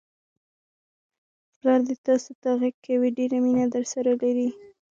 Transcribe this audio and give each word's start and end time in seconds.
پلا 1.57 1.73
دې 1.85 1.95
تاسوته 2.07 2.49
غږ 2.61 2.75
کوي، 2.85 3.09
ډېره 3.17 3.37
مینه 3.43 3.65
درسره 3.75 4.11
لري! 4.21 4.49